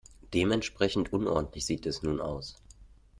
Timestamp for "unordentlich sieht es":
1.13-2.01